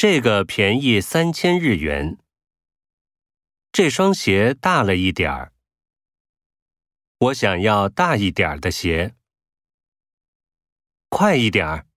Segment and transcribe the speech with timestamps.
[0.00, 2.18] 这个便宜三千日元。
[3.72, 5.52] 这双鞋大了一点儿。
[7.18, 9.16] 我想要大一点儿的鞋。
[11.08, 11.87] 快一点儿。